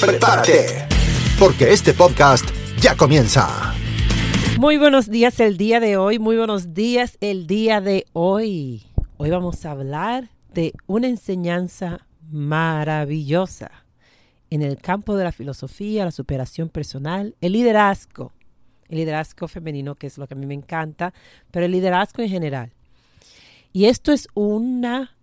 [0.00, 0.86] Prepárate,
[1.38, 2.44] porque este podcast
[2.78, 3.72] ya comienza.
[4.58, 8.84] Muy buenos días el día de hoy, muy buenos días el día de hoy.
[9.16, 13.70] Hoy vamos a hablar de una enseñanza maravillosa
[14.50, 18.32] en el campo de la filosofía, la superación personal, el liderazgo,
[18.88, 21.14] el liderazgo femenino, que es lo que a mí me encanta,
[21.50, 22.72] pero el liderazgo en general.
[23.72, 25.16] Y esto es una,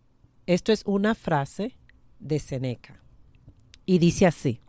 [0.47, 1.75] esto es una frase
[2.19, 3.02] de Seneca.
[3.85, 4.59] Y dice así,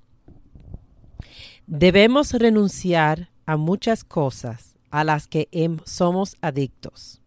[1.67, 5.49] debemos renunciar a muchas cosas a las que
[5.85, 7.21] somos adictos.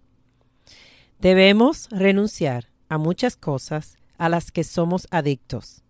[1.19, 5.83] Debemos renunciar a muchas cosas a las que somos adictos,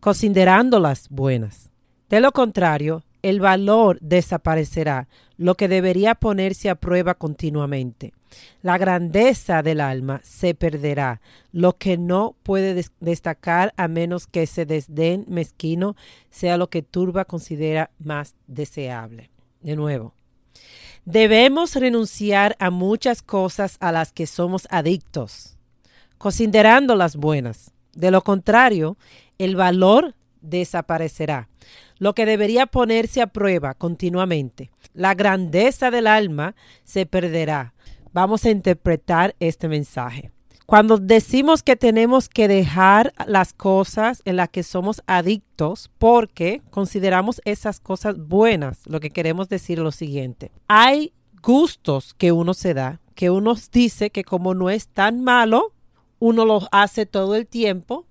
[0.00, 1.70] considerándolas buenas.
[2.08, 8.12] De lo contrario, el valor desaparecerá, lo que debería ponerse a prueba continuamente.
[8.62, 11.20] La grandeza del alma se perderá,
[11.52, 15.96] lo que no puede destacar a menos que ese desdén mezquino
[16.30, 19.30] sea lo que Turba considera más deseable.
[19.60, 20.14] De nuevo,
[21.04, 25.56] debemos renunciar a muchas cosas a las que somos adictos
[26.18, 27.72] considerando las buenas.
[27.94, 28.96] De lo contrario,
[29.38, 31.48] el valor desaparecerá,
[31.98, 34.70] lo que debería ponerse a prueba continuamente.
[34.94, 36.54] La grandeza del alma
[36.84, 37.74] se perderá.
[38.16, 40.30] Vamos a interpretar este mensaje.
[40.64, 47.42] Cuando decimos que tenemos que dejar las cosas en las que somos adictos porque consideramos
[47.44, 50.50] esas cosas buenas, lo que queremos decir es lo siguiente.
[50.66, 55.74] Hay gustos que uno se da, que uno dice que como no es tan malo,
[56.18, 58.06] uno lo hace todo el tiempo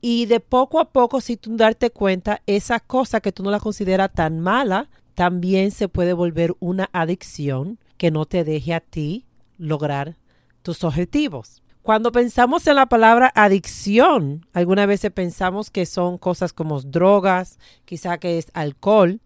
[0.00, 3.58] y de poco a poco, si tú darte cuenta, esa cosa que tú no la
[3.58, 9.24] consideras tan mala, también se puede volver una adicción que no te deje a ti
[9.58, 10.16] lograr
[10.62, 11.62] tus objetivos.
[11.82, 18.18] Cuando pensamos en la palabra adicción, algunas veces pensamos que son cosas como drogas, quizá
[18.18, 19.20] que es alcohol,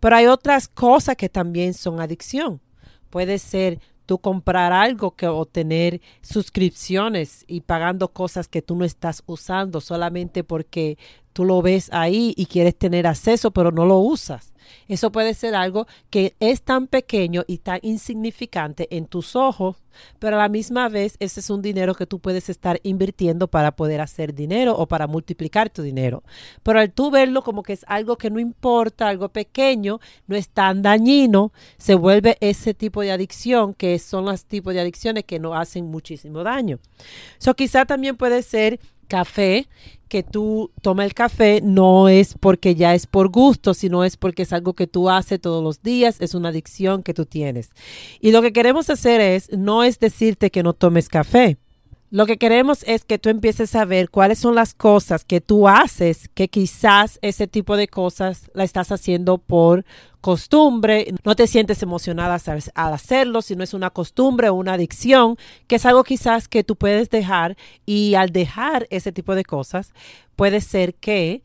[0.00, 2.60] pero hay otras cosas que también son adicción.
[3.10, 8.84] Puede ser tú comprar algo que o tener suscripciones y pagando cosas que tú no
[8.84, 10.96] estás usando solamente porque
[11.38, 14.52] tú lo ves ahí y quieres tener acceso pero no lo usas.
[14.88, 19.76] Eso puede ser algo que es tan pequeño y tan insignificante en tus ojos,
[20.18, 23.76] pero a la misma vez ese es un dinero que tú puedes estar invirtiendo para
[23.76, 26.24] poder hacer dinero o para multiplicar tu dinero.
[26.64, 30.48] Pero al tú verlo como que es algo que no importa, algo pequeño, no es
[30.48, 35.38] tan dañino, se vuelve ese tipo de adicción que son los tipos de adicciones que
[35.38, 36.80] no hacen muchísimo daño.
[37.38, 39.66] Eso quizá también puede ser café,
[40.08, 44.42] que tú tomas el café no es porque ya es por gusto, sino es porque
[44.42, 47.70] es algo que tú haces todos los días, es una adicción que tú tienes.
[48.20, 51.58] Y lo que queremos hacer es, no es decirte que no tomes café,
[52.10, 55.68] lo que queremos es que tú empieces a ver cuáles son las cosas que tú
[55.68, 59.84] haces, que quizás ese tipo de cosas la estás haciendo por
[60.22, 62.40] costumbre, no te sientes emocionada
[62.74, 65.36] al hacerlo, sino es una costumbre o una adicción,
[65.66, 69.92] que es algo quizás que tú puedes dejar y al dejar ese tipo de cosas,
[70.34, 71.42] puede ser que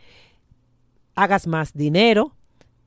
[1.16, 2.36] hagas más dinero,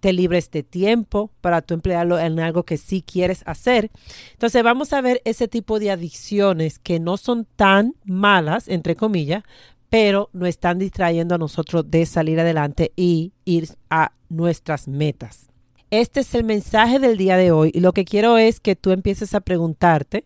[0.01, 3.91] te libres de tiempo para tú emplearlo en algo que sí quieres hacer.
[4.33, 9.43] Entonces vamos a ver ese tipo de adicciones que no son tan malas, entre comillas,
[9.91, 15.49] pero nos están distrayendo a nosotros de salir adelante y ir a nuestras metas.
[15.91, 18.91] Este es el mensaje del día de hoy y lo que quiero es que tú
[18.91, 20.25] empieces a preguntarte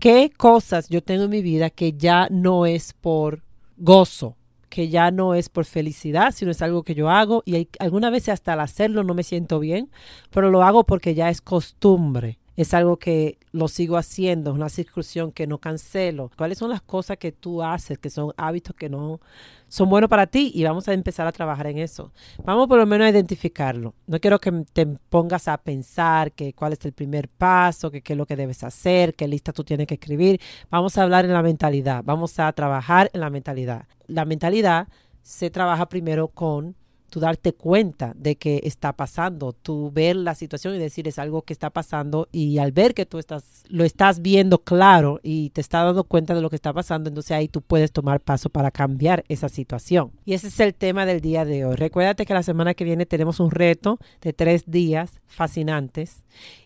[0.00, 3.44] qué cosas yo tengo en mi vida que ya no es por
[3.76, 4.36] gozo,
[4.68, 8.12] que ya no es por felicidad, sino es algo que yo hago y hay, algunas
[8.12, 9.90] veces hasta al hacerlo no me siento bien,
[10.30, 12.38] pero lo hago porque ya es costumbre.
[12.56, 16.32] Es algo que lo sigo haciendo, es una circunstancia que no cancelo.
[16.36, 19.20] ¿Cuáles son las cosas que tú haces, que son hábitos que no
[19.68, 20.50] son buenos para ti?
[20.52, 22.12] Y vamos a empezar a trabajar en eso.
[22.42, 23.94] Vamos por lo menos a identificarlo.
[24.08, 28.14] No quiero que te pongas a pensar que cuál es el primer paso, que qué
[28.14, 30.40] es lo que debes hacer, qué lista tú tienes que escribir.
[30.68, 34.88] Vamos a hablar en la mentalidad, vamos a trabajar en la mentalidad la mentalidad
[35.22, 36.74] se trabaja primero con
[37.10, 41.42] tú darte cuenta de que está pasando, tú ver la situación y decir es algo
[41.42, 45.60] que está pasando y al ver que tú estás lo estás viendo claro y te
[45.60, 48.70] estás dando cuenta de lo que está pasando, entonces ahí tú puedes tomar paso para
[48.70, 50.12] cambiar esa situación.
[50.24, 51.76] Y ese es el tema del día de hoy.
[51.76, 56.24] Recuérdate que la semana que viene tenemos un reto de tres días fascinantes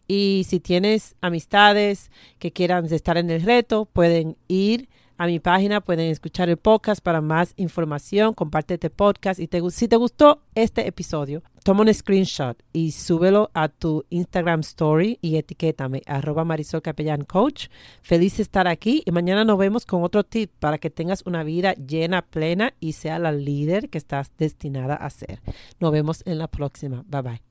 [0.09, 4.89] y si tienes amistades que quieran estar en el reto, pueden ir
[5.19, 9.61] a mi página, pueden escuchar el podcast para más información, comparte este podcast y te,
[9.71, 15.37] si te gustó este episodio, toma un screenshot y súbelo a tu Instagram story y
[15.37, 17.69] etiquétame arroba Marisol Capellán Coach.
[18.03, 21.45] Feliz de estar aquí y mañana nos vemos con otro tip para que tengas una
[21.45, 25.41] vida llena, plena y sea la líder que estás destinada a ser.
[25.81, 27.05] Nos vemos en la próxima.
[27.07, 27.43] Bye bye.